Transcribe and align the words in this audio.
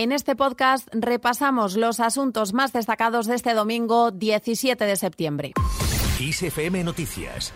En 0.00 0.12
este 0.12 0.34
podcast 0.34 0.88
repasamos 0.92 1.76
los 1.76 2.00
asuntos 2.00 2.54
más 2.54 2.72
destacados 2.72 3.26
de 3.26 3.34
este 3.34 3.52
domingo 3.52 4.10
17 4.10 4.86
de 4.86 4.96
septiembre. 4.96 5.52
ISFM 6.18 6.82
Noticias 6.84 7.52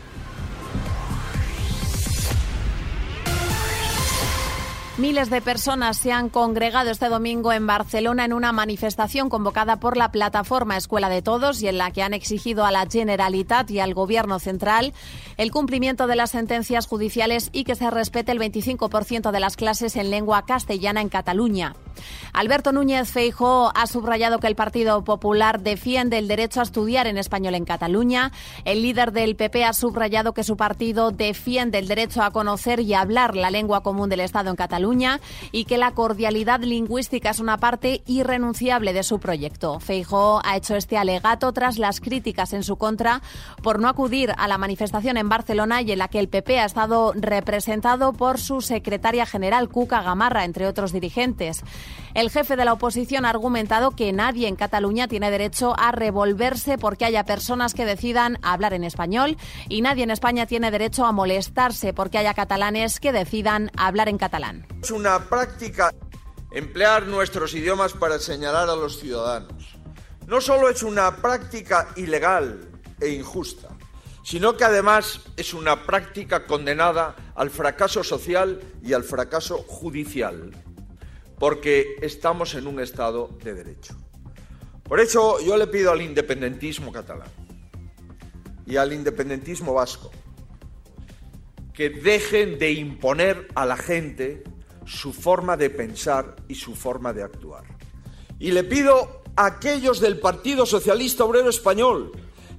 Miles 4.96 5.28
de 5.28 5.40
personas 5.40 5.96
se 5.96 6.12
han 6.12 6.28
congregado 6.28 6.90
este 6.90 7.08
domingo 7.08 7.52
en 7.52 7.66
Barcelona 7.66 8.26
en 8.26 8.32
una 8.32 8.52
manifestación 8.52 9.28
convocada 9.28 9.80
por 9.80 9.96
la 9.96 10.12
plataforma 10.12 10.76
Escuela 10.76 11.08
de 11.08 11.20
Todos 11.20 11.62
y 11.62 11.68
en 11.68 11.78
la 11.78 11.90
que 11.90 12.02
han 12.02 12.14
exigido 12.14 12.64
a 12.64 12.70
la 12.70 12.86
Generalitat 12.86 13.68
y 13.72 13.80
al 13.80 13.92
Gobierno 13.92 14.38
central 14.38 14.92
el 15.36 15.50
cumplimiento 15.50 16.06
de 16.06 16.14
las 16.14 16.30
sentencias 16.30 16.86
judiciales 16.86 17.48
y 17.52 17.64
que 17.64 17.74
se 17.74 17.90
respete 17.90 18.30
el 18.30 18.38
25% 18.38 19.32
de 19.32 19.40
las 19.40 19.56
clases 19.56 19.96
en 19.96 20.10
lengua 20.10 20.44
castellana 20.44 21.00
en 21.00 21.08
Cataluña. 21.08 21.74
Alberto 22.32 22.72
Núñez 22.72 23.10
Feijóo 23.10 23.70
ha 23.74 23.86
subrayado 23.86 24.38
que 24.38 24.46
el 24.46 24.56
Partido 24.56 25.04
Popular 25.04 25.60
defiende 25.60 26.18
el 26.18 26.28
derecho 26.28 26.60
a 26.60 26.64
estudiar 26.64 27.06
en 27.06 27.18
español 27.18 27.54
en 27.54 27.64
Cataluña. 27.64 28.32
El 28.64 28.82
líder 28.82 29.12
del 29.12 29.36
PP 29.36 29.64
ha 29.64 29.72
subrayado 29.72 30.34
que 30.34 30.44
su 30.44 30.56
partido 30.56 31.10
defiende 31.10 31.78
el 31.78 31.88
derecho 31.88 32.22
a 32.22 32.30
conocer 32.30 32.80
y 32.80 32.94
hablar 32.94 33.36
la 33.36 33.50
lengua 33.50 33.82
común 33.82 34.08
del 34.08 34.20
Estado 34.20 34.50
en 34.50 34.56
Cataluña 34.56 35.20
y 35.52 35.64
que 35.64 35.78
la 35.78 35.92
cordialidad 35.92 36.60
lingüística 36.60 37.30
es 37.30 37.38
una 37.38 37.58
parte 37.58 38.02
irrenunciable 38.06 38.92
de 38.92 39.02
su 39.02 39.20
proyecto. 39.20 39.80
Feijóo 39.80 40.40
ha 40.44 40.56
hecho 40.56 40.76
este 40.76 40.96
alegato 40.96 41.52
tras 41.52 41.78
las 41.78 42.00
críticas 42.00 42.52
en 42.52 42.64
su 42.64 42.76
contra 42.76 43.22
por 43.62 43.78
no 43.78 43.88
acudir 43.88 44.32
a 44.36 44.48
la 44.48 44.58
manifestación 44.58 45.16
en 45.16 45.28
Barcelona 45.28 45.82
y 45.82 45.92
en 45.92 45.98
la 45.98 46.08
que 46.08 46.18
el 46.18 46.28
PP 46.28 46.58
ha 46.58 46.64
estado 46.64 47.12
representado 47.14 48.12
por 48.12 48.38
su 48.38 48.60
secretaria 48.60 49.26
general 49.26 49.68
Cuca 49.68 50.02
Gamarra, 50.02 50.44
entre 50.44 50.66
otros 50.66 50.92
dirigentes. 50.92 51.62
El 52.14 52.30
jefe 52.30 52.54
de 52.54 52.64
la 52.64 52.72
oposición 52.72 53.24
ha 53.24 53.30
argumentado 53.30 53.90
que 53.90 54.12
nadie 54.12 54.46
en 54.46 54.54
Cataluña 54.54 55.08
tiene 55.08 55.32
derecho 55.32 55.74
a 55.76 55.90
revolverse 55.90 56.78
porque 56.78 57.04
haya 57.04 57.24
personas 57.24 57.74
que 57.74 57.84
decidan 57.84 58.38
hablar 58.42 58.72
en 58.72 58.84
español 58.84 59.36
y 59.68 59.82
nadie 59.82 60.04
en 60.04 60.12
España 60.12 60.46
tiene 60.46 60.70
derecho 60.70 61.06
a 61.06 61.12
molestarse 61.12 61.92
porque 61.92 62.18
haya 62.18 62.32
catalanes 62.32 63.00
que 63.00 63.12
decidan 63.12 63.72
hablar 63.76 64.08
en 64.08 64.18
catalán. 64.18 64.64
Es 64.80 64.92
una 64.92 65.28
práctica 65.28 65.90
emplear 66.52 67.08
nuestros 67.08 67.52
idiomas 67.52 67.94
para 67.94 68.20
señalar 68.20 68.70
a 68.70 68.76
los 68.76 69.00
ciudadanos. 69.00 69.76
No 70.28 70.40
solo 70.40 70.68
es 70.68 70.84
una 70.84 71.16
práctica 71.16 71.88
ilegal 71.96 72.70
e 73.00 73.08
injusta, 73.08 73.70
sino 74.22 74.56
que 74.56 74.62
además 74.62 75.20
es 75.36 75.52
una 75.52 75.84
práctica 75.84 76.46
condenada 76.46 77.16
al 77.34 77.50
fracaso 77.50 78.04
social 78.04 78.60
y 78.84 78.92
al 78.92 79.02
fracaso 79.02 79.58
judicial 79.66 80.52
porque 81.38 81.96
estamos 82.02 82.54
en 82.54 82.66
un 82.66 82.80
Estado 82.80 83.30
de 83.42 83.54
Derecho. 83.54 83.96
Por 84.84 85.00
eso 85.00 85.40
yo 85.40 85.56
le 85.56 85.66
pido 85.66 85.92
al 85.92 86.02
independentismo 86.02 86.92
catalán 86.92 87.28
y 88.66 88.76
al 88.76 88.92
independentismo 88.92 89.74
vasco 89.74 90.10
que 91.72 91.90
dejen 91.90 92.58
de 92.58 92.72
imponer 92.72 93.48
a 93.54 93.66
la 93.66 93.76
gente 93.76 94.44
su 94.86 95.12
forma 95.12 95.56
de 95.56 95.70
pensar 95.70 96.36
y 96.48 96.54
su 96.54 96.74
forma 96.74 97.12
de 97.12 97.22
actuar. 97.22 97.64
Y 98.38 98.52
le 98.52 98.62
pido 98.62 99.22
a 99.36 99.46
aquellos 99.46 100.00
del 100.00 100.20
Partido 100.20 100.66
Socialista 100.66 101.24
Obrero 101.24 101.50
Español 101.50 102.12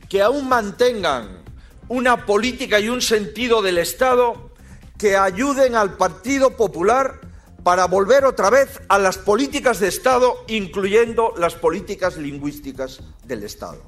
que 0.10 0.22
aún 0.22 0.50
mantengan 0.50 1.44
una 1.88 2.26
política 2.26 2.80
y 2.80 2.90
un 2.90 3.02
sentido 3.02 3.62
del 3.62 3.78
Estado 3.78 4.52
que 4.98 5.16
ayuden 5.16 5.76
al 5.76 5.96
Partido 5.98 6.58
Popular 6.58 7.22
para 7.66 7.86
volver 7.86 8.26
otra 8.26 8.52
vez 8.52 8.80
a 8.90 9.00
las 9.00 9.18
políticas 9.18 9.80
de 9.80 9.88
Estado, 9.88 10.36
incluyendo 10.46 11.34
las 11.36 11.56
políticas 11.56 12.16
lingüísticas 12.16 13.00
del 13.24 13.42
Estado. 13.42 13.82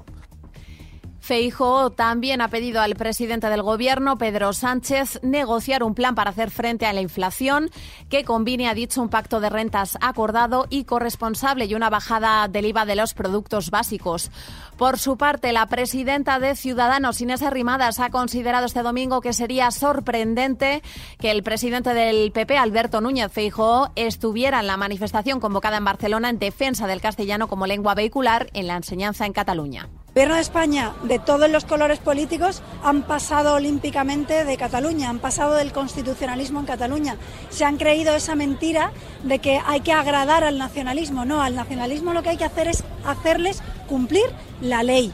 Feijo 1.28 1.90
también 1.90 2.40
ha 2.40 2.48
pedido 2.48 2.80
al 2.80 2.94
presidente 2.94 3.50
del 3.50 3.60
Gobierno, 3.60 4.16
Pedro 4.16 4.54
Sánchez, 4.54 5.20
negociar 5.22 5.82
un 5.82 5.94
plan 5.94 6.14
para 6.14 6.30
hacer 6.30 6.50
frente 6.50 6.86
a 6.86 6.94
la 6.94 7.02
inflación 7.02 7.68
que 8.08 8.24
combine, 8.24 8.66
ha 8.66 8.72
dicho, 8.72 9.02
un 9.02 9.10
pacto 9.10 9.38
de 9.38 9.50
rentas 9.50 9.98
acordado 10.00 10.66
y 10.70 10.84
corresponsable 10.84 11.66
y 11.66 11.74
una 11.74 11.90
bajada 11.90 12.48
del 12.48 12.64
IVA 12.64 12.86
de 12.86 12.96
los 12.96 13.12
productos 13.12 13.68
básicos. 13.70 14.30
Por 14.78 14.98
su 14.98 15.18
parte, 15.18 15.52
la 15.52 15.66
presidenta 15.66 16.38
de 16.38 16.56
Ciudadanos, 16.56 17.20
Inés 17.20 17.42
Arrimadas, 17.42 18.00
ha 18.00 18.08
considerado 18.08 18.64
este 18.64 18.82
domingo 18.82 19.20
que 19.20 19.34
sería 19.34 19.70
sorprendente 19.70 20.82
que 21.20 21.30
el 21.30 21.42
presidente 21.42 21.92
del 21.92 22.32
PP, 22.32 22.56
Alberto 22.56 23.02
Núñez 23.02 23.30
Feijóo, 23.30 23.90
estuviera 23.96 24.60
en 24.60 24.66
la 24.66 24.78
manifestación 24.78 25.40
convocada 25.40 25.76
en 25.76 25.84
Barcelona 25.84 26.30
en 26.30 26.38
defensa 26.38 26.86
del 26.86 27.02
castellano 27.02 27.48
como 27.48 27.66
lengua 27.66 27.94
vehicular 27.94 28.48
en 28.54 28.66
la 28.66 28.76
enseñanza 28.76 29.26
en 29.26 29.34
Cataluña. 29.34 29.90
El 30.18 30.22
Gobierno 30.22 30.34
de 30.34 30.42
España, 30.42 30.94
de 31.04 31.20
todos 31.20 31.48
los 31.48 31.64
colores 31.64 32.00
políticos, 32.00 32.60
han 32.82 33.04
pasado 33.04 33.54
olímpicamente 33.54 34.44
de 34.44 34.56
Cataluña, 34.56 35.10
han 35.10 35.20
pasado 35.20 35.54
del 35.54 35.70
constitucionalismo 35.70 36.58
en 36.58 36.66
Cataluña. 36.66 37.16
Se 37.50 37.64
han 37.64 37.76
creído 37.76 38.16
esa 38.16 38.34
mentira 38.34 38.90
de 39.22 39.38
que 39.38 39.60
hay 39.64 39.80
que 39.80 39.92
agradar 39.92 40.42
al 40.42 40.58
nacionalismo. 40.58 41.24
No, 41.24 41.40
al 41.40 41.54
nacionalismo 41.54 42.14
lo 42.14 42.24
que 42.24 42.30
hay 42.30 42.36
que 42.36 42.44
hacer 42.44 42.66
es 42.66 42.82
hacerles 43.06 43.62
cumplir 43.86 44.24
la 44.60 44.82
ley. 44.82 45.12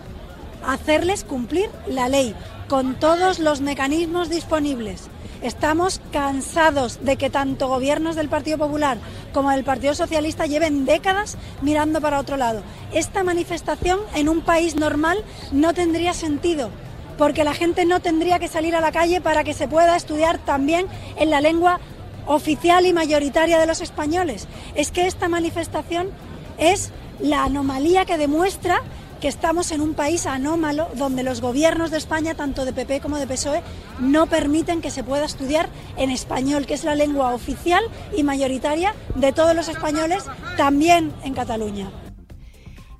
Hacerles 0.66 1.22
cumplir 1.25 1.69
la 1.86 2.09
ley 2.09 2.34
con 2.69 2.94
todos 2.94 3.41
los 3.41 3.60
mecanismos 3.60 4.31
disponibles. 4.31 5.10
Estamos 5.44 6.00
cansados 6.10 7.05
de 7.05 7.19
que 7.19 7.28
tanto 7.28 7.69
gobiernos 7.69 8.16
del 8.16 8.31
Partido 8.31 8.56
Popular 8.56 8.97
como 9.34 9.50
del 9.50 9.62
Partido 9.62 9.94
Socialista 9.94 10.47
lleven 10.47 10.87
décadas 10.87 11.37
mirando 11.60 12.00
para 12.00 12.19
otro 12.19 12.38
lado. 12.38 12.62
Esta 12.94 13.22
manifestación 13.22 14.00
en 14.15 14.31
un 14.31 14.41
país 14.41 14.75
normal 14.75 15.22
no 15.53 15.75
tendría 15.75 16.15
sentido, 16.15 16.71
porque 17.19 17.44
la 17.44 17.53
gente 17.53 17.84
no 17.84 18.00
tendría 18.00 18.38
que 18.38 18.49
salir 18.49 18.75
a 18.75 18.81
la 18.81 18.91
calle 18.91 19.21
para 19.21 19.44
que 19.44 19.53
se 19.53 19.69
pueda 19.69 19.97
estudiar 19.97 20.38
también 20.38 20.87
en 21.16 21.28
la 21.28 21.43
lengua 21.43 21.78
oficial 22.25 22.87
y 22.87 22.94
mayoritaria 22.94 23.59
de 23.59 23.66
los 23.66 23.83
españoles. 23.83 24.49
Es 24.75 24.91
que 24.91 25.06
esta 25.06 25.28
manifestación 25.28 26.09
es 26.56 26.91
la 27.21 27.44
anomalía 27.44 28.06
que 28.06 28.16
demuestra 28.16 28.81
que 29.24 29.28
estamos 29.28 29.72
en 29.72 29.80
un 29.80 29.94
país 29.94 30.26
anómalo 30.26 30.86
donde 30.96 31.22
los 31.22 31.40
gobiernos 31.40 31.90
de 31.90 31.96
España, 31.96 32.34
tanto 32.34 32.66
de 32.66 32.74
PP 32.74 33.00
como 33.00 33.16
de 33.16 33.26
PSOE, 33.26 33.62
no 33.98 34.26
permiten 34.26 34.82
que 34.82 34.90
se 34.90 35.02
pueda 35.02 35.24
estudiar 35.24 35.70
en 35.96 36.10
español, 36.10 36.66
que 36.66 36.74
es 36.74 36.84
la 36.84 36.94
lengua 36.94 37.32
oficial 37.32 37.82
y 38.14 38.22
mayoritaria 38.22 38.94
de 39.14 39.32
todos 39.32 39.56
los 39.56 39.68
españoles, 39.68 40.24
también 40.58 41.10
en 41.24 41.32
Cataluña. 41.32 42.03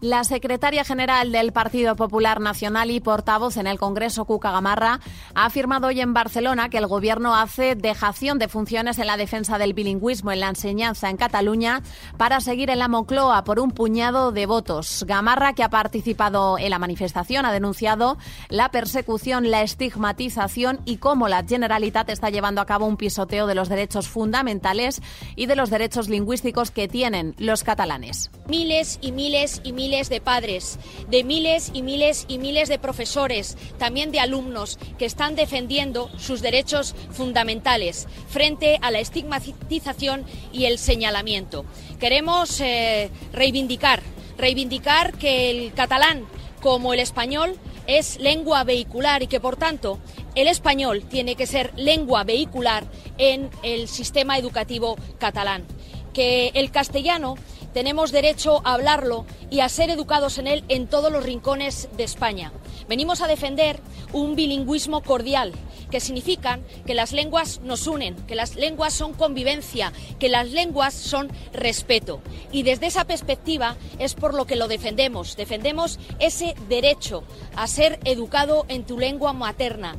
La 0.01 0.23
secretaria 0.25 0.85
general 0.85 1.33
del 1.33 1.53
Partido 1.53 1.97
Popular 1.97 2.39
Nacional 2.39 2.91
y 2.91 3.01
portavoz 3.01 3.57
en 3.57 3.67
el 3.67 3.79
Congreso, 3.79 4.27
Cuca 4.27 4.51
Gamarra, 4.51 5.01
ha 5.35 5.47
afirmado 5.47 5.87
hoy 5.87 6.01
en 6.01 6.13
Barcelona 6.13 6.69
que 6.69 6.77
el 6.77 6.87
Gobierno 6.87 7.35
hace 7.35 7.75
dejación 7.75 8.39
de 8.39 8.49
funciones 8.49 8.99
en 8.99 9.07
la 9.07 9.17
defensa 9.17 9.57
del 9.57 9.73
bilingüismo 9.73 10.31
en 10.31 10.41
la 10.41 10.51
enseñanza 10.51 11.09
en 11.09 11.17
Cataluña 11.17 11.83
para 12.19 12.41
seguir 12.41 12.69
en 12.69 12.81
la 12.81 12.89
Moncloa 12.89 13.45
por 13.45 13.59
un 13.59 13.71
puñado 13.71 14.31
de 14.31 14.45
votos. 14.45 15.05
Gamarra, 15.07 15.55
que 15.55 15.63
ha 15.63 15.71
participado 15.71 16.59
en 16.59 16.71
la 16.71 16.79
manifestación, 16.79 17.47
ha 17.47 17.53
denunciado 17.53 18.19
la 18.51 18.71
persecución, 18.71 19.51
la 19.51 19.63
estigmatización 19.63 20.81
y 20.85 20.99
cómo 20.99 21.29
la 21.29 21.45
Generalitat 21.45 22.11
está 22.11 22.29
llevando 22.29 22.61
a 22.61 22.67
cabo 22.67 22.85
un 22.85 22.99
pisoteo 22.99 23.47
de 23.47 23.55
los 23.55 23.71
derechos 23.71 24.09
fundamentales 24.09 25.01
y 25.35 25.47
de 25.47 25.57
los 25.57 25.71
derechos 25.71 26.11
lingüísticos 26.11 26.71
que 26.71 26.89
tienen 26.89 27.35
los 27.39 27.65
catalanes. 27.65 28.31
Miles 28.49 28.99
y 29.01 29.13
miles 29.13 29.63
y 29.65 29.73
miles 29.73 29.94
de 29.95 30.21
padres, 30.21 30.79
de 31.09 31.23
miles 31.23 31.71
y 31.73 31.83
miles 31.83 32.25
y 32.27 32.39
miles 32.39 32.69
de 32.69 32.81
profesores, 32.81 33.57
también 33.79 34.11
de 34.11 34.19
alumnos 34.19 34.79
que 34.99 35.05
están 35.05 35.37
defendiendo 35.37 36.11
sus 36.19 36.43
derechos 36.43 36.97
fundamentales 37.13 38.09
frente 38.29 38.79
a 38.83 38.91
la 38.91 38.99
estigmatización 38.99 40.25
y 40.53 40.65
el 40.65 40.79
señalamiento. 40.79 41.65
Queremos 42.01 42.61
eh, 42.61 43.09
reivindicar, 43.33 44.03
reivindicar 44.37 45.15
que 45.15 45.51
el 45.51 45.73
catalán 45.73 46.27
como 46.61 46.93
el 46.93 46.99
español 46.99 47.57
es 47.87 48.19
lengua 48.19 48.65
vehicular 48.65 49.23
y 49.23 49.29
que 49.29 49.39
por 49.39 49.57
tanto 49.57 50.01
el 50.35 50.49
español 50.49 51.05
tiene 51.09 51.37
que 51.37 51.47
ser 51.47 51.73
lengua 51.77 52.25
vehicular 52.25 52.85
en 53.19 53.51
el 53.63 53.87
sistema 53.87 54.39
educativo 54.39 54.97
catalán. 55.19 55.65
Que 56.13 56.53
el 56.55 56.71
castellano 56.71 57.37
tenemos 57.75 58.13
derecho 58.13 58.63
a 58.65 58.75
hablarlo 58.75 59.27
y 59.51 59.61
a 59.61 59.69
ser 59.69 59.91
educados 59.91 60.39
en 60.39 60.47
él 60.47 60.65
en 60.69 60.87
todos 60.87 61.13
los 61.13 61.25
rincones 61.25 61.89
de 61.97 62.05
España. 62.05 62.53
Venimos 62.89 63.21
a 63.21 63.27
defender 63.27 63.81
un 64.13 64.37
bilingüismo 64.37 65.03
cordial, 65.03 65.53
que 65.91 66.01
significa 66.01 66.61
que 66.87 66.95
las 66.95 67.13
lenguas 67.13 67.61
nos 67.63 67.87
unen, 67.87 68.15
que 68.27 68.37
las 68.37 68.55
lenguas 68.55 68.95
son 68.95 69.13
convivencia, 69.13 69.93
que 70.19 70.29
las 70.29 70.51
lenguas 70.51 70.95
son 70.95 71.31
respeto. 71.53 72.21
Y 72.53 72.63
desde 72.63 72.87
esa 72.87 73.05
perspectiva 73.05 73.77
es 73.99 74.15
por 74.15 74.35
lo 74.35 74.47
que 74.47 74.57
lo 74.57 74.69
defendemos. 74.69 75.37
Defendemos 75.37 75.99
ese 76.21 76.55
derecho 76.69 77.25
a 77.57 77.67
ser 77.67 77.99
educado 78.05 78.65
en 78.69 78.85
tu 78.85 78.99
lengua 78.99 79.33
materna. 79.33 79.97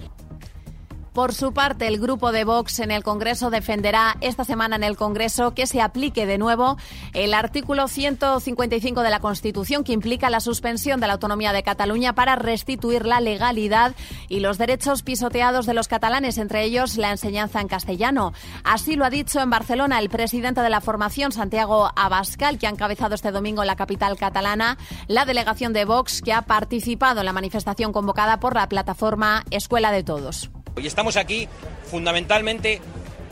Por 1.15 1.33
su 1.33 1.53
parte, 1.53 1.87
el 1.87 1.97
grupo 1.97 2.33
de 2.33 2.43
Vox 2.43 2.79
en 2.79 2.91
el 2.91 3.01
Congreso 3.01 3.49
defenderá 3.49 4.17
esta 4.19 4.43
semana 4.43 4.75
en 4.75 4.83
el 4.83 4.97
Congreso 4.97 5.53
que 5.53 5.65
se 5.65 5.81
aplique 5.81 6.25
de 6.25 6.37
nuevo 6.37 6.75
el 7.13 7.33
artículo 7.33 7.87
155 7.87 9.01
de 9.01 9.09
la 9.09 9.21
Constitución 9.21 9.85
que 9.85 9.93
implica 9.93 10.29
la 10.29 10.41
suspensión 10.41 10.99
de 10.99 11.07
la 11.07 11.13
autonomía 11.13 11.53
de 11.53 11.63
Cataluña 11.63 12.13
para 12.15 12.35
restituir 12.35 13.05
la 13.05 13.21
legalidad 13.21 13.95
y 14.27 14.41
los 14.41 14.57
derechos 14.57 15.03
pisoteados 15.03 15.65
de 15.65 15.73
los 15.73 15.87
catalanes, 15.87 16.37
entre 16.37 16.65
ellos 16.65 16.97
la 16.97 17.11
enseñanza 17.11 17.61
en 17.61 17.69
castellano. 17.69 18.33
Así 18.65 18.97
lo 18.97 19.05
ha 19.05 19.09
dicho 19.09 19.39
en 19.39 19.49
Barcelona 19.49 19.99
el 19.99 20.09
presidente 20.09 20.59
de 20.59 20.69
la 20.69 20.81
formación, 20.81 21.31
Santiago 21.31 21.91
Abascal, 21.95 22.59
que 22.59 22.67
ha 22.67 22.71
encabezado 22.71 23.15
este 23.15 23.31
domingo 23.31 23.61
en 23.63 23.67
la 23.67 23.77
capital 23.77 24.17
catalana 24.17 24.77
la 25.07 25.23
delegación 25.23 25.71
de 25.71 25.85
Vox 25.85 26.21
que 26.21 26.33
ha 26.33 26.41
participado 26.41 27.21
en 27.21 27.25
la 27.25 27.31
manifestación 27.31 27.93
convocada 27.93 28.41
por 28.41 28.53
la 28.53 28.67
plataforma 28.67 29.45
Escuela 29.49 29.93
de 29.93 30.03
Todos. 30.03 30.51
Y 30.77 30.87
estamos 30.87 31.17
aquí 31.17 31.47
fundamentalmente 31.89 32.81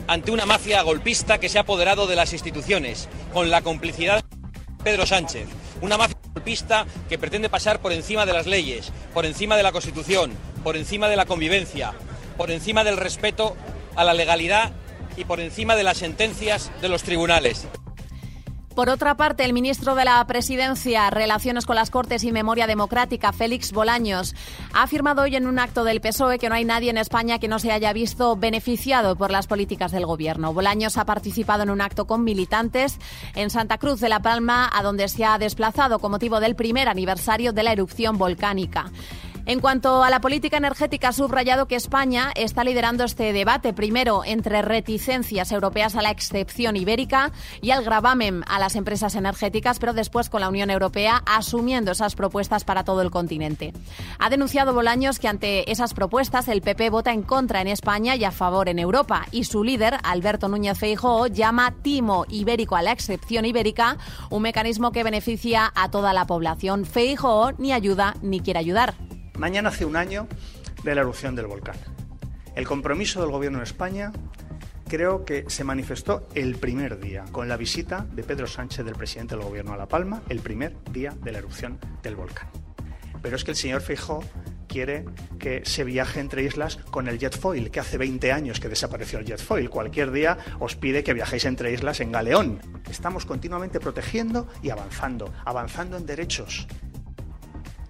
ante 0.06 0.30
una 0.30 0.46
mafia 0.46 0.82
golpista 0.82 1.38
que 1.38 1.48
se 1.48 1.58
ha 1.58 1.62
apoderado 1.62 2.06
de 2.06 2.16
las 2.16 2.32
instituciones, 2.32 3.08
con 3.32 3.50
la 3.50 3.62
complicidad 3.62 4.22
de 4.22 4.84
Pedro 4.84 5.06
Sánchez. 5.06 5.46
Una 5.80 5.96
mafia 5.96 6.16
golpista 6.34 6.86
que 7.08 7.18
pretende 7.18 7.48
pasar 7.48 7.80
por 7.80 7.92
encima 7.92 8.26
de 8.26 8.32
las 8.32 8.46
leyes, 8.46 8.92
por 9.12 9.26
encima 9.26 9.56
de 9.56 9.62
la 9.62 9.72
Constitución, 9.72 10.32
por 10.62 10.76
encima 10.76 11.08
de 11.08 11.16
la 11.16 11.26
convivencia, 11.26 11.92
por 12.36 12.50
encima 12.50 12.84
del 12.84 12.96
respeto 12.96 13.56
a 13.96 14.04
la 14.04 14.14
legalidad 14.14 14.72
y 15.16 15.24
por 15.24 15.40
encima 15.40 15.76
de 15.76 15.84
las 15.84 15.98
sentencias 15.98 16.70
de 16.80 16.88
los 16.88 17.02
tribunales. 17.02 17.66
Por 18.74 18.88
otra 18.88 19.16
parte, 19.16 19.44
el 19.44 19.52
ministro 19.52 19.94
de 19.94 20.04
la 20.04 20.26
Presidencia, 20.26 21.08
Relaciones 21.08 21.64
con 21.64 21.76
las 21.76 21.90
Cortes 21.90 22.24
y 22.24 22.32
Memoria 22.32 22.66
Democrática, 22.66 23.32
Félix 23.32 23.70
Bolaños, 23.70 24.34
ha 24.72 24.82
afirmado 24.82 25.22
hoy 25.22 25.36
en 25.36 25.46
un 25.46 25.60
acto 25.60 25.84
del 25.84 26.00
PSOE 26.00 26.40
que 26.40 26.48
no 26.48 26.56
hay 26.56 26.64
nadie 26.64 26.90
en 26.90 26.98
España 26.98 27.38
que 27.38 27.46
no 27.46 27.60
se 27.60 27.70
haya 27.70 27.92
visto 27.92 28.34
beneficiado 28.34 29.14
por 29.14 29.30
las 29.30 29.46
políticas 29.46 29.92
del 29.92 30.06
Gobierno. 30.06 30.52
Bolaños 30.52 30.96
ha 30.98 31.04
participado 31.04 31.62
en 31.62 31.70
un 31.70 31.80
acto 31.80 32.06
con 32.06 32.24
militantes 32.24 32.98
en 33.36 33.50
Santa 33.50 33.78
Cruz 33.78 34.00
de 34.00 34.08
la 34.08 34.20
Palma, 34.20 34.68
a 34.74 34.82
donde 34.82 35.08
se 35.08 35.24
ha 35.24 35.38
desplazado 35.38 36.00
con 36.00 36.10
motivo 36.10 36.40
del 36.40 36.56
primer 36.56 36.88
aniversario 36.88 37.52
de 37.52 37.62
la 37.62 37.72
erupción 37.72 38.18
volcánica. 38.18 38.90
En 39.46 39.60
cuanto 39.60 40.02
a 40.02 40.08
la 40.08 40.22
política 40.22 40.56
energética, 40.56 41.08
ha 41.08 41.12
subrayado 41.12 41.66
que 41.66 41.76
España 41.76 42.32
está 42.34 42.64
liderando 42.64 43.04
este 43.04 43.34
debate, 43.34 43.74
primero 43.74 44.22
entre 44.24 44.62
reticencias 44.62 45.52
europeas 45.52 45.96
a 45.96 46.02
la 46.02 46.10
excepción 46.10 46.76
ibérica 46.76 47.30
y 47.60 47.70
al 47.70 47.84
gravamen 47.84 48.42
a 48.46 48.58
las 48.58 48.74
empresas 48.74 49.14
energéticas, 49.16 49.78
pero 49.78 49.92
después 49.92 50.30
con 50.30 50.40
la 50.40 50.48
Unión 50.48 50.70
Europea 50.70 51.22
asumiendo 51.26 51.92
esas 51.92 52.14
propuestas 52.14 52.64
para 52.64 52.84
todo 52.84 53.02
el 53.02 53.10
continente. 53.10 53.74
Ha 54.18 54.30
denunciado 54.30 54.72
Bolaños 54.72 55.18
que 55.18 55.28
ante 55.28 55.70
esas 55.70 55.92
propuestas 55.92 56.48
el 56.48 56.62
PP 56.62 56.88
vota 56.88 57.12
en 57.12 57.22
contra 57.22 57.60
en 57.60 57.68
España 57.68 58.16
y 58.16 58.24
a 58.24 58.30
favor 58.30 58.70
en 58.70 58.78
Europa 58.78 59.26
y 59.30 59.44
su 59.44 59.62
líder, 59.62 59.98
Alberto 60.04 60.48
Núñez 60.48 60.78
Feijóo, 60.78 61.26
llama 61.26 61.74
timo 61.82 62.24
ibérico 62.30 62.76
a 62.76 62.82
la 62.82 62.92
excepción 62.92 63.44
ibérica, 63.44 63.98
un 64.30 64.40
mecanismo 64.40 64.90
que 64.90 65.04
beneficia 65.04 65.70
a 65.74 65.90
toda 65.90 66.14
la 66.14 66.26
población. 66.26 66.86
Feijóo 66.86 67.52
ni 67.58 67.72
ayuda 67.72 68.14
ni 68.22 68.40
quiere 68.40 68.60
ayudar. 68.60 68.94
Mañana 69.38 69.70
hace 69.70 69.84
un 69.84 69.96
año 69.96 70.28
de 70.84 70.94
la 70.94 71.00
erupción 71.00 71.34
del 71.34 71.46
volcán. 71.46 71.76
El 72.54 72.66
compromiso 72.66 73.20
del 73.20 73.32
Gobierno 73.32 73.58
de 73.58 73.64
España 73.64 74.12
creo 74.88 75.24
que 75.24 75.44
se 75.48 75.64
manifestó 75.64 76.28
el 76.36 76.54
primer 76.54 77.00
día, 77.00 77.24
con 77.32 77.48
la 77.48 77.56
visita 77.56 78.06
de 78.12 78.22
Pedro 78.22 78.46
Sánchez, 78.46 78.84
del 78.84 78.94
presidente 78.94 79.34
del 79.34 79.44
Gobierno 79.44 79.72
a 79.72 79.76
La 79.76 79.88
Palma, 79.88 80.22
el 80.28 80.38
primer 80.38 80.76
día 80.92 81.12
de 81.20 81.32
la 81.32 81.38
erupción 81.38 81.78
del 82.02 82.14
volcán. 82.14 82.48
Pero 83.22 83.34
es 83.34 83.42
que 83.42 83.50
el 83.50 83.56
señor 83.56 83.80
Feijóo 83.80 84.22
quiere 84.68 85.04
que 85.38 85.64
se 85.64 85.82
viaje 85.82 86.20
entre 86.20 86.44
islas 86.44 86.76
con 86.76 87.08
el 87.08 87.18
jet 87.18 87.36
foil, 87.36 87.72
que 87.72 87.80
hace 87.80 87.98
20 87.98 88.30
años 88.30 88.60
que 88.60 88.68
desapareció 88.68 89.18
el 89.18 89.24
jet 89.24 89.40
foil. 89.40 89.68
Cualquier 89.68 90.12
día 90.12 90.38
os 90.60 90.76
pide 90.76 91.02
que 91.02 91.14
viajéis 91.14 91.44
entre 91.44 91.72
islas 91.72 91.98
en 92.00 92.12
galeón. 92.12 92.60
Estamos 92.88 93.26
continuamente 93.26 93.80
protegiendo 93.80 94.46
y 94.62 94.70
avanzando, 94.70 95.32
avanzando 95.44 95.96
en 95.96 96.06
derechos. 96.06 96.68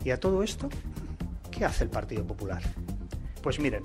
Y 0.05 0.11
a 0.11 0.21
todo 0.21 0.43
esto 0.43 0.69
¿Qué 1.57 1.65
hace 1.65 1.85
el 1.85 1.91
Partido 1.91 2.27
Popular? 2.27 2.63
Pues 3.41 3.61
miren, 3.61 3.83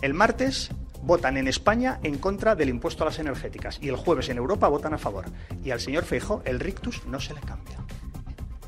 el 0.00 0.14
martes 0.14 0.70
votan 1.02 1.36
en 1.36 1.48
España 1.48 2.00
en 2.02 2.16
contra 2.16 2.54
del 2.54 2.70
impuesto 2.70 3.04
a 3.04 3.06
las 3.06 3.18
energéticas 3.18 3.78
y 3.82 3.88
el 3.88 3.96
jueves 3.96 4.30
en 4.30 4.38
Europa 4.38 4.68
votan 4.68 4.94
a 4.94 4.98
favor. 4.98 5.26
Y 5.62 5.70
al 5.70 5.80
señor 5.80 6.04
Feijóo 6.04 6.42
el 6.46 6.60
rictus 6.60 7.04
no 7.06 7.20
se 7.20 7.34
le 7.34 7.40
cambia. 7.40 7.78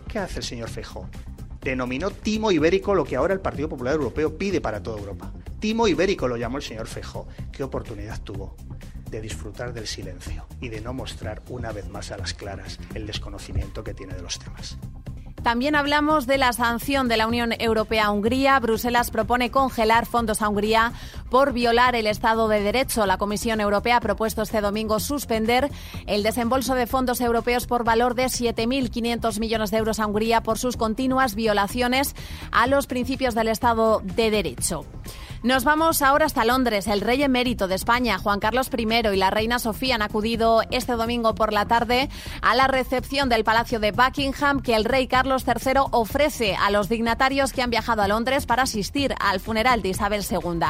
¿Qué 0.06 0.18
hace 0.18 0.40
el 0.40 0.44
señor 0.44 0.68
Feijóo? 0.68 1.08
Denominó 1.62 2.10
timo 2.10 2.50
ibérico 2.50 2.94
lo 2.94 3.04
que 3.04 3.16
ahora 3.16 3.32
el 3.32 3.40
Partido 3.40 3.68
Popular 3.70 3.94
Europeo 3.94 4.36
pide 4.36 4.60
para 4.60 4.82
toda 4.82 4.98
Europa. 4.98 5.32
Timo 5.58 5.88
ibérico 5.88 6.28
lo 6.28 6.36
llamó 6.36 6.58
el 6.58 6.62
señor 6.62 6.88
Feijóo. 6.88 7.28
¿Qué 7.52 7.62
oportunidad 7.62 8.20
tuvo? 8.20 8.56
de 9.12 9.20
disfrutar 9.20 9.74
del 9.74 9.86
silencio 9.86 10.46
y 10.58 10.70
de 10.70 10.80
no 10.80 10.94
mostrar 10.94 11.42
una 11.50 11.70
vez 11.70 11.86
más 11.90 12.10
a 12.12 12.16
las 12.16 12.32
claras 12.32 12.78
el 12.94 13.06
desconocimiento 13.06 13.84
que 13.84 13.92
tiene 13.92 14.14
de 14.14 14.22
los 14.22 14.38
temas. 14.38 14.78
También 15.42 15.74
hablamos 15.74 16.28
de 16.28 16.38
la 16.38 16.52
sanción 16.52 17.08
de 17.08 17.16
la 17.16 17.26
Unión 17.26 17.52
Europea 17.58 18.06
a 18.06 18.10
Hungría. 18.12 18.60
Bruselas 18.60 19.10
propone 19.10 19.50
congelar 19.50 20.06
fondos 20.06 20.40
a 20.40 20.48
Hungría 20.48 20.92
por 21.32 21.54
violar 21.54 21.96
el 21.96 22.06
Estado 22.06 22.46
de 22.46 22.60
Derecho. 22.60 23.06
La 23.06 23.16
Comisión 23.16 23.58
Europea 23.62 23.96
ha 23.96 24.00
propuesto 24.00 24.42
este 24.42 24.60
domingo 24.60 25.00
suspender 25.00 25.70
el 26.06 26.22
desembolso 26.22 26.74
de 26.74 26.86
fondos 26.86 27.22
europeos 27.22 27.66
por 27.66 27.84
valor 27.84 28.14
de 28.14 28.26
7.500 28.26 29.40
millones 29.40 29.70
de 29.70 29.78
euros 29.78 29.98
a 29.98 30.06
Hungría 30.06 30.42
por 30.42 30.58
sus 30.58 30.76
continuas 30.76 31.34
violaciones 31.34 32.14
a 32.50 32.66
los 32.66 32.86
principios 32.86 33.34
del 33.34 33.48
Estado 33.48 34.02
de 34.04 34.30
Derecho. 34.30 34.84
Nos 35.42 35.64
vamos 35.64 36.02
ahora 36.02 36.26
hasta 36.26 36.44
Londres. 36.44 36.86
El 36.86 37.00
rey 37.00 37.20
emérito 37.20 37.66
de 37.66 37.74
España, 37.74 38.16
Juan 38.16 38.38
Carlos 38.38 38.70
I, 38.72 39.08
y 39.12 39.16
la 39.16 39.30
reina 39.30 39.58
Sofía 39.58 39.96
han 39.96 40.02
acudido 40.02 40.62
este 40.70 40.92
domingo 40.92 41.34
por 41.34 41.52
la 41.52 41.66
tarde 41.66 42.08
a 42.42 42.54
la 42.54 42.68
recepción 42.68 43.28
del 43.28 43.42
Palacio 43.42 43.80
de 43.80 43.90
Buckingham 43.90 44.60
que 44.62 44.76
el 44.76 44.84
rey 44.84 45.08
Carlos 45.08 45.44
III 45.44 45.80
ofrece 45.90 46.54
a 46.54 46.70
los 46.70 46.88
dignatarios 46.88 47.52
que 47.52 47.60
han 47.60 47.70
viajado 47.70 48.02
a 48.02 48.08
Londres 48.08 48.46
para 48.46 48.62
asistir 48.62 49.16
al 49.18 49.40
funeral 49.40 49.82
de 49.82 49.88
Isabel 49.88 50.22
II. 50.30 50.60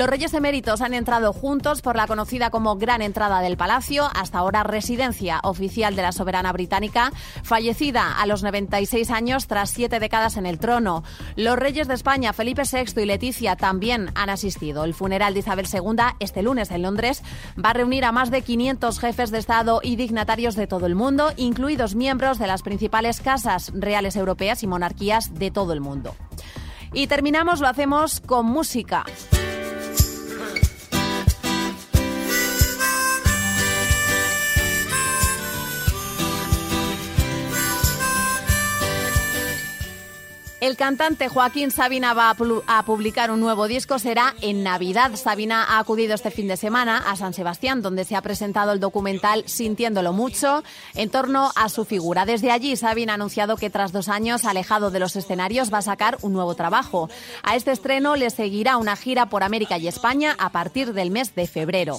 Los 0.00 0.08
reyes 0.08 0.32
eméritos 0.32 0.80
han 0.80 0.94
entrado 0.94 1.34
juntos 1.34 1.82
por 1.82 1.94
la 1.94 2.06
conocida 2.06 2.48
como 2.48 2.76
Gran 2.76 3.02
Entrada 3.02 3.42
del 3.42 3.58
Palacio, 3.58 4.08
hasta 4.14 4.38
ahora 4.38 4.62
residencia 4.62 5.40
oficial 5.42 5.94
de 5.94 6.00
la 6.00 6.12
soberana 6.12 6.54
británica, 6.54 7.12
fallecida 7.42 8.18
a 8.18 8.24
los 8.24 8.42
96 8.42 9.10
años 9.10 9.46
tras 9.46 9.68
siete 9.68 10.00
décadas 10.00 10.38
en 10.38 10.46
el 10.46 10.58
trono. 10.58 11.04
Los 11.36 11.58
reyes 11.58 11.86
de 11.86 11.92
España, 11.92 12.32
Felipe 12.32 12.62
VI 12.62 12.98
y 12.98 13.04
Leticia, 13.04 13.56
también 13.56 14.10
han 14.14 14.30
asistido. 14.30 14.84
El 14.84 14.94
funeral 14.94 15.34
de 15.34 15.40
Isabel 15.40 15.66
II 15.70 16.14
este 16.18 16.40
lunes 16.42 16.70
en 16.70 16.80
Londres 16.80 17.22
va 17.62 17.68
a 17.68 17.74
reunir 17.74 18.06
a 18.06 18.12
más 18.12 18.30
de 18.30 18.40
500 18.40 18.98
jefes 19.00 19.30
de 19.30 19.36
Estado 19.36 19.80
y 19.82 19.96
dignatarios 19.96 20.56
de 20.56 20.66
todo 20.66 20.86
el 20.86 20.94
mundo, 20.94 21.30
incluidos 21.36 21.94
miembros 21.94 22.38
de 22.38 22.46
las 22.46 22.62
principales 22.62 23.20
casas 23.20 23.70
reales 23.74 24.16
europeas 24.16 24.62
y 24.62 24.66
monarquías 24.66 25.34
de 25.34 25.50
todo 25.50 25.74
el 25.74 25.82
mundo. 25.82 26.16
Y 26.94 27.06
terminamos, 27.06 27.60
lo 27.60 27.68
hacemos 27.68 28.22
con 28.22 28.46
música. 28.46 29.04
El 40.60 40.76
cantante 40.76 41.30
Joaquín 41.30 41.70
Sabina 41.70 42.12
va 42.12 42.28
a 42.28 42.84
publicar 42.84 43.30
un 43.30 43.40
nuevo 43.40 43.66
disco, 43.66 43.98
será 43.98 44.34
en 44.42 44.62
Navidad. 44.62 45.16
Sabina 45.16 45.64
ha 45.64 45.78
acudido 45.78 46.14
este 46.14 46.30
fin 46.30 46.48
de 46.48 46.58
semana 46.58 46.98
a 46.98 47.16
San 47.16 47.32
Sebastián, 47.32 47.80
donde 47.80 48.04
se 48.04 48.14
ha 48.14 48.20
presentado 48.20 48.72
el 48.72 48.78
documental 48.78 49.42
Sintiéndolo 49.46 50.12
Mucho 50.12 50.62
en 50.94 51.08
torno 51.08 51.50
a 51.56 51.70
su 51.70 51.86
figura. 51.86 52.26
Desde 52.26 52.50
allí, 52.50 52.76
Sabina 52.76 53.12
ha 53.12 53.14
anunciado 53.14 53.56
que 53.56 53.70
tras 53.70 53.90
dos 53.90 54.10
años 54.10 54.44
alejado 54.44 54.90
de 54.90 55.00
los 55.00 55.16
escenarios 55.16 55.72
va 55.72 55.78
a 55.78 55.82
sacar 55.82 56.18
un 56.20 56.34
nuevo 56.34 56.54
trabajo. 56.54 57.08
A 57.42 57.56
este 57.56 57.72
estreno 57.72 58.14
le 58.16 58.28
seguirá 58.28 58.76
una 58.76 58.96
gira 58.96 59.30
por 59.30 59.42
América 59.42 59.78
y 59.78 59.88
España 59.88 60.36
a 60.38 60.50
partir 60.50 60.92
del 60.92 61.10
mes 61.10 61.34
de 61.34 61.46
febrero. 61.46 61.98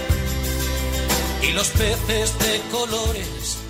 y 1.43 1.51
los 1.53 1.69
peces 1.69 2.37
de 2.39 2.61
colores. 2.71 3.60